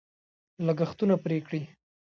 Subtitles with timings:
[0.65, 1.61] لګښتونه پرې کړي.